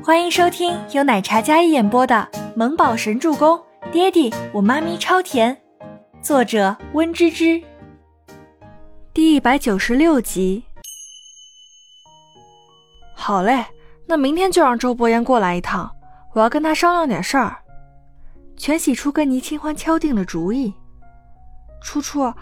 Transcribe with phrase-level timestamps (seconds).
[0.00, 3.58] 欢迎收听由奶茶嘉一演播的《萌宝神助攻》，
[3.90, 5.60] 爹地我妈咪超甜，
[6.22, 7.60] 作者温芝芝。
[9.12, 10.64] 第一百九十六集。
[13.14, 13.66] 好嘞，
[14.06, 15.90] 那明天就让周伯言过来一趟，
[16.32, 17.56] 我要跟他商量点事儿。
[18.56, 20.72] 全喜初跟倪清欢敲定了主意。
[21.82, 22.32] 初初，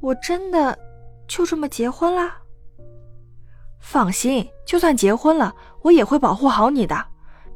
[0.00, 0.78] 我真的
[1.26, 2.36] 就这么结婚啦？
[3.80, 5.54] 放心，就算结婚了，
[5.88, 7.02] 我也会保护好你的。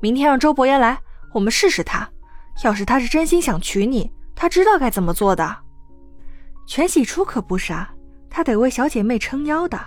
[0.01, 0.99] 明天让周伯言来，
[1.33, 2.09] 我们试试他。
[2.65, 5.57] 要是他是真心想娶你，他知道该怎么做的。
[6.67, 7.91] 全喜初可不傻，
[8.31, 9.79] 他得为小姐妹撑腰的。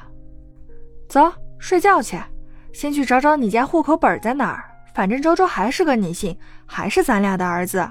[1.09, 2.19] 走，睡觉去。
[2.71, 4.69] 先去找找你家户口本在哪儿。
[4.93, 7.89] 反正周周还是个你姓，还是咱俩的儿子。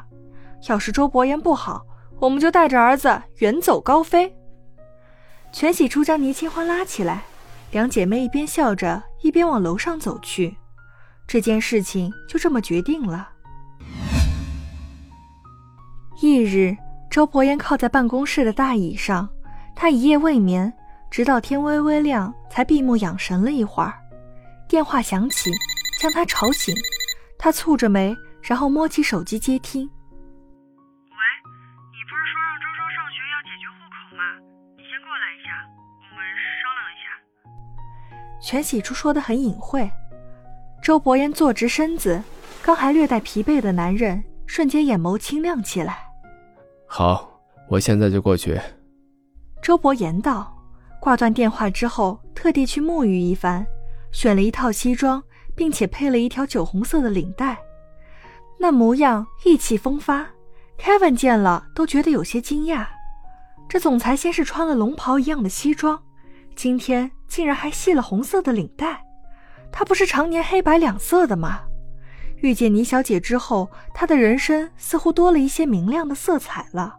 [0.69, 1.84] 要是周伯言不好，
[2.21, 4.33] 我们就带着儿子远走高飞。
[5.53, 7.25] 全喜初将倪清欢拉起来。
[7.71, 10.57] 两姐妹一边笑着，一边往楼上走去。
[11.27, 13.31] 这件事情就这么决定了。
[16.21, 16.77] 翌日，
[17.11, 19.29] 周伯言靠在办公室的大椅上，
[19.75, 20.73] 他一夜未眠，
[21.11, 23.93] 直到天微微亮才闭目养神了一会儿。
[24.69, 25.51] 电话响起，
[26.01, 26.75] 将他吵醒。
[27.39, 29.91] 他蹙着眉，然后摸起手机接听
[38.45, 39.91] ：“全喜初说的很隐晦，
[40.83, 42.23] 周伯言坐直身子，
[42.61, 46.06] 刚还略带疲惫的男人瞬间眼眸清亮起来。
[46.87, 48.61] 好，我现在就过去。
[49.62, 50.50] 周伯言道。
[51.00, 53.67] 挂断电话之后，特地去沐浴一番，
[54.11, 55.22] 选了一套西装，
[55.55, 57.59] 并且配了一条酒红色的领带，
[58.59, 60.27] 那模样意气风发。
[60.78, 62.87] Kevin 见了都觉得有些惊讶，
[63.69, 66.03] 这总裁先是穿了龙袍一样的西装，
[66.55, 67.10] 今天。
[67.27, 69.05] 竟然还系了红色的领带，
[69.72, 71.62] 他不是常年黑白两色的吗？
[72.36, 76.97] 遇见倪小姐之后，他的人生似乎多了一些明亮的色彩了，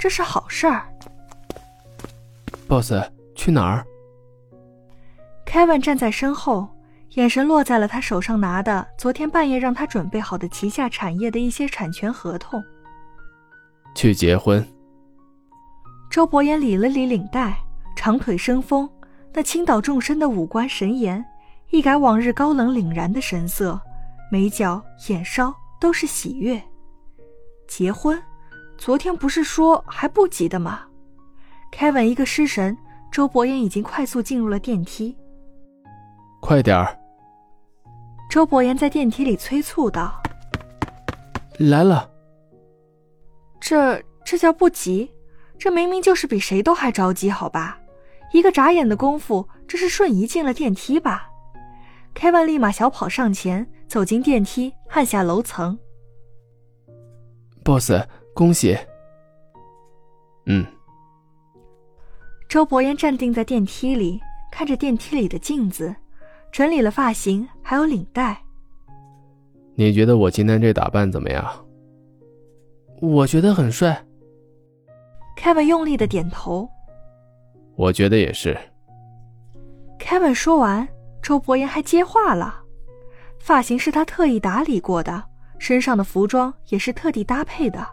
[0.00, 0.88] 这是好事儿。
[2.66, 2.92] boss，
[3.36, 3.86] 去哪儿
[5.46, 6.68] ？Kevin 站在身后，
[7.10, 12.60] 眼神落在了他手上拿的昨天半夜让他准备好的旗下产业的一些产权合同。
[13.94, 14.66] 去结婚。
[16.10, 17.56] 周伯言理了理领带，
[17.94, 18.88] 长腿生风。
[19.34, 21.24] 那倾倒众生的五官神颜，
[21.70, 23.80] 一改往日高冷凛然的神色，
[24.30, 26.62] 眉角、眼梢都是喜悦。
[27.66, 28.22] 结婚，
[28.76, 30.82] 昨天不是说还不急的吗
[31.72, 32.76] ？Kevin 一个失神，
[33.10, 35.16] 周伯言已经快速进入了电梯。
[36.42, 36.98] 快点儿！
[38.28, 40.20] 周伯言在电梯里催促道
[41.58, 42.10] ：“来了。”
[43.58, 45.10] 这这叫不急？
[45.58, 47.78] 这明明就是比谁都还着急，好吧？
[48.32, 51.28] 一个眨眼的功夫，这是瞬移进了电梯吧
[52.14, 55.78] ？Kevin 立马小跑上前，走进电梯，按下楼层。
[57.62, 57.92] Boss，
[58.34, 58.76] 恭喜。
[60.46, 60.66] 嗯。
[62.48, 65.94] 周伯言站定在电梯里，看着电梯里的镜子，
[66.50, 68.42] 整理了发型，还有领带。
[69.74, 71.46] 你觉得我今天这打扮怎么样？
[73.00, 74.04] 我觉得很帅。
[75.38, 76.68] Kevin 用力的点头。
[77.82, 78.56] 我觉得也是。
[79.98, 80.86] Kevin 说完，
[81.20, 82.62] 周伯言还接话了
[83.42, 85.24] ：“发型是他特意打理过的，
[85.58, 87.84] 身上的服装也是特地搭配的。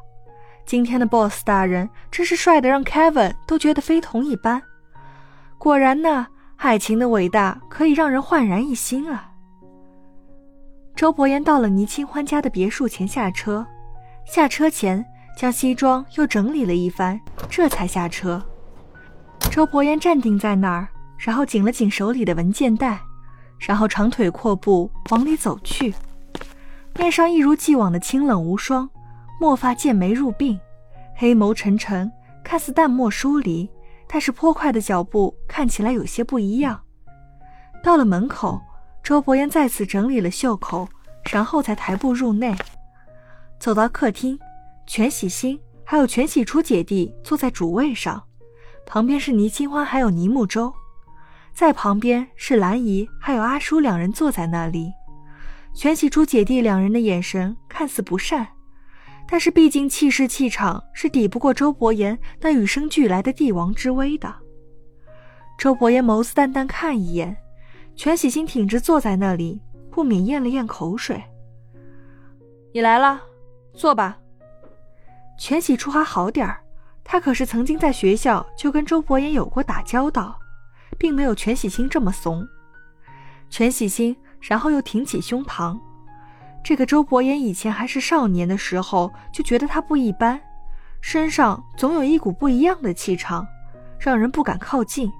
[0.63, 4.61] 今天的 Boss 大人真是帅的让 Kevin 都觉得非同一般。
[5.57, 9.31] 果然呢，爱情的伟大可以让人焕然一新啊！”
[10.95, 13.65] 周伯言到了倪清欢家的别墅前下车，
[14.27, 15.03] 下车前
[15.35, 18.39] 将西装又整理了一番，这才下车。
[19.59, 20.87] 周伯言站定在那儿，
[21.17, 22.97] 然后紧了紧手里的文件袋，
[23.59, 25.93] 然后长腿阔步往里走去，
[26.95, 28.89] 面上一如既往的清冷无双，
[29.37, 30.57] 墨发剑眉入鬓，
[31.13, 32.09] 黑眸沉沉，
[32.41, 33.69] 看似淡漠疏离，
[34.07, 36.79] 但是颇快的脚步看起来有些不一样。
[37.83, 38.61] 到了门口，
[39.03, 40.87] 周伯言再次整理了袖口，
[41.29, 42.55] 然后才抬步入内，
[43.59, 44.39] 走到客厅，
[44.87, 48.23] 全喜星还有全喜初姐弟坐在主位上。
[48.89, 50.73] 旁边是倪清欢，还有倪木舟，
[51.53, 54.91] 在旁边是兰姨，还有阿叔，两人坐在那里。
[55.75, 58.47] 全喜初姐弟两人的眼神看似不善，
[59.27, 64.33] 但是毕竟气势气场是抵不过周伯言那与生俱来的帝王之威的。
[65.55, 67.37] 周伯言眸子淡淡看一眼，
[67.95, 71.23] 全喜心挺直坐在那里，不免咽了咽口水。
[72.73, 73.21] 你来了，
[73.71, 74.17] 坐吧。
[75.37, 76.63] 全喜初还好点儿。
[77.11, 80.37] 他可是曾经在学校就跟周伯言有过打交道，
[80.95, 82.47] 并没有全喜星这么怂。
[83.49, 85.75] 全喜星然后又挺起胸膛，
[86.63, 90.39] 这个周伯言以前还是少年的时候，就觉得他不一般，
[91.01, 93.47] 身上总有一股不一样的气场，
[93.97, 95.11] 让人不敢靠近。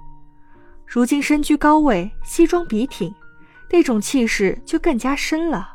[0.86, 3.12] 如今身居高位，西装笔挺，
[3.68, 5.68] 那种气势就更加深了。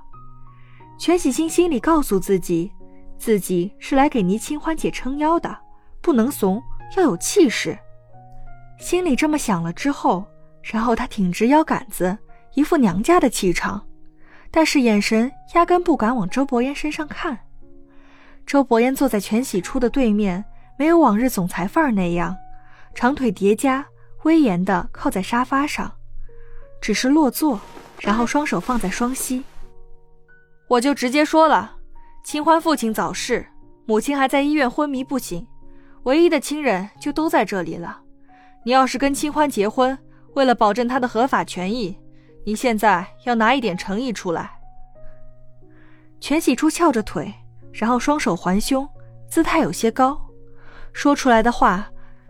[0.98, 2.72] 全喜星心里告诉自己，
[3.18, 5.58] 自己是来给倪清欢姐撑腰的，
[6.06, 6.62] 不能怂，
[6.96, 7.76] 要有气势。
[8.78, 10.24] 心里这么想了之后，
[10.62, 12.16] 然后他挺直腰杆子，
[12.54, 13.84] 一副娘家的气场，
[14.52, 17.40] 但是眼神压根不敢往周伯言身上看。
[18.46, 20.46] 周伯言坐在全喜初的对面，
[20.78, 22.38] 没有往日总裁范儿那样，
[22.94, 23.84] 长腿叠加，
[24.26, 25.92] 威严的靠在沙发上，
[26.80, 27.60] 只是落座，
[28.00, 29.44] 然后双手放在双膝。
[30.68, 31.78] 我就直接说了，
[32.24, 33.48] 清欢父亲早逝，
[33.88, 35.48] 母亲还在医院昏迷不醒，
[36.06, 38.00] 唯一的亲人就都在这里了。
[38.64, 39.98] 你要是跟清欢结婚，
[40.34, 41.98] 为了保证他的合法权益，
[42.46, 44.60] 你现在要拿一点诚意出来。
[46.20, 47.34] 全喜初翘着腿，
[47.72, 48.88] 然后双手环胸，
[49.28, 50.20] 姿态有些高，
[50.94, 51.88] 说出来的话，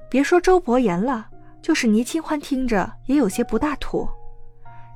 [0.09, 1.27] 别说周伯言了，
[1.61, 4.09] 就是倪清欢听着也有些不大妥。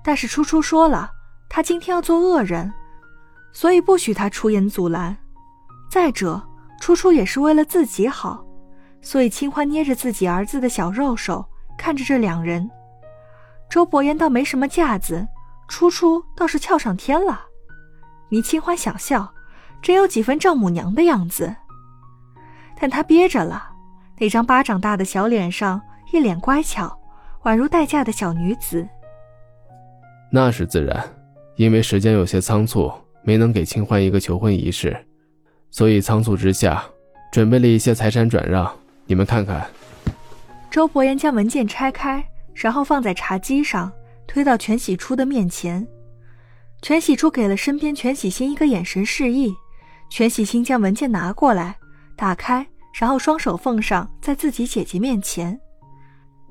[0.03, 1.11] 但是初初说了，
[1.49, 2.71] 他今天要做恶人。
[3.51, 5.17] 所以不许他出言阻拦。
[5.89, 6.41] 再者，
[6.79, 8.45] 初初也是为了自己好，
[9.01, 11.45] 所以清欢捏着自己儿子的小肉手，
[11.77, 12.69] 看着这两人。
[13.69, 15.27] 周伯言倒没什么架子，
[15.67, 17.41] 初初倒是翘上天了。
[18.29, 19.33] 倪清欢想笑，
[19.81, 21.55] 真有几分丈母娘的样子。
[22.79, 23.69] 但他憋着了，
[24.17, 25.81] 那张巴掌大的小脸上
[26.11, 26.99] 一脸乖巧，
[27.43, 28.87] 宛如待嫁的小女子。
[30.31, 31.03] 那是自然，
[31.55, 32.91] 因为时间有些仓促。
[33.21, 34.97] 没能给清欢一个求婚仪式，
[35.69, 36.83] 所以仓促之下，
[37.31, 38.65] 准备了一些财产转让。
[39.09, 39.67] 你们看看。
[40.69, 42.23] 周伯言将文件拆开，
[42.53, 43.91] 然后放在茶几上，
[44.27, 45.85] 推到全喜初的面前。
[46.83, 49.51] 全喜初给了身边全喜星一个眼神示意，
[50.11, 51.75] 全喜星将文件拿过来，
[52.15, 52.65] 打开，
[52.99, 55.59] 然后双手奉上在自己姐姐面前。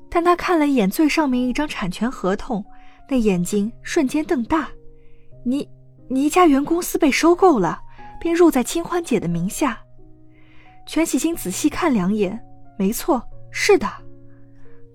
[0.09, 2.63] 但他看了一眼最上面一张产权合同，
[3.07, 4.67] 那眼睛瞬间瞪大。
[5.45, 5.67] 你。
[6.11, 7.79] 倪家原公司被收购了，
[8.19, 9.79] 并入在清欢姐的名下。
[10.87, 12.43] 全喜星仔细看两眼，
[12.79, 13.21] 没错，
[13.51, 13.85] 是的。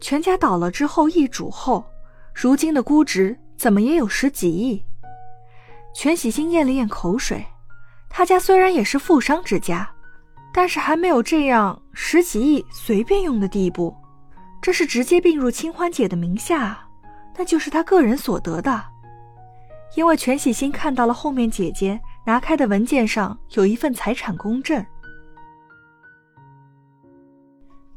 [0.01, 1.85] 全家倒了之后易主后，
[2.33, 4.83] 如今的估值怎么也有十几亿。
[5.95, 7.45] 全喜星咽了咽口水，
[8.09, 9.87] 他家虽然也是富商之家，
[10.51, 13.95] 但是还没有这样十几亿随便用的地步。
[14.63, 16.89] 这是直接并入清欢姐的名下，
[17.37, 18.83] 那就是他个人所得的。
[19.95, 24.83] 因为全喜星看到了后面姐姐拿开的文件上有一份财产公证。